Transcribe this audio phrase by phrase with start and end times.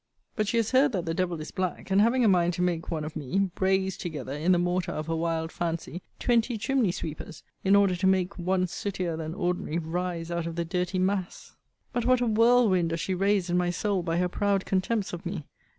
[0.35, 2.89] But she has heard that the devil is black; and having a mind to make
[2.89, 7.43] one of me, brays together, in the mortar of her wild fancy, twenty chimney sweepers,
[7.63, 11.53] in order to make one sootier than ordinary rise out of the dirty mass.
[11.93, 15.23] But what a whirlwind does she raise in my soul by her proud contempts of
[15.23, 15.45] me!